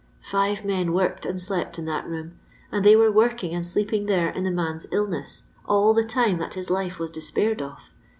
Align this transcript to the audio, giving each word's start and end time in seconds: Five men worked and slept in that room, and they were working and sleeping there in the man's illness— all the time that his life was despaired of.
Five 0.31 0.65
men 0.65 0.93
worked 0.93 1.27
and 1.27 1.39
slept 1.39 1.77
in 1.77 1.85
that 1.85 2.07
room, 2.07 2.39
and 2.71 2.83
they 2.83 2.95
were 2.95 3.11
working 3.11 3.53
and 3.53 3.63
sleeping 3.63 4.07
there 4.07 4.29
in 4.29 4.43
the 4.43 4.49
man's 4.49 4.87
illness— 4.91 5.43
all 5.69 5.93
the 5.93 6.03
time 6.03 6.39
that 6.39 6.55
his 6.55 6.71
life 6.71 6.97
was 6.97 7.11
despaired 7.11 7.61
of. 7.61 7.91